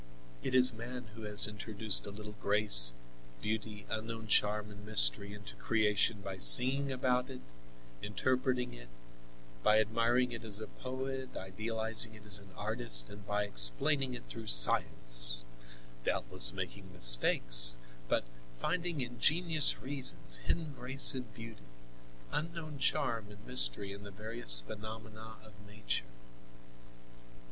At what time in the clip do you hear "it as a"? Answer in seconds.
10.31-10.65